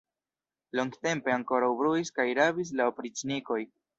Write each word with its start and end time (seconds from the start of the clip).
Longtempe 0.79 1.33
ankoraŭ 1.33 1.69
bruis 1.83 2.11
kaj 2.17 2.27
rabis 2.41 2.75
la 2.79 2.91
opriĉnikoj. 2.95 3.63